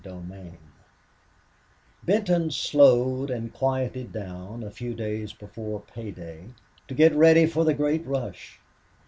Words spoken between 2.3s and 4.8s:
slowed and quieted down a